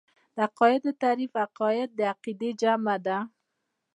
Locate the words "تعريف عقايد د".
1.01-1.99